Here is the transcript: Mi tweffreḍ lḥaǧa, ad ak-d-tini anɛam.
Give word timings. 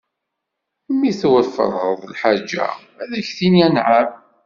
Mi 0.99 1.11
tweffreḍ 1.19 1.99
lḥaǧa, 2.11 2.67
ad 3.01 3.11
ak-d-tini 3.19 3.61
anɛam. 3.67 4.09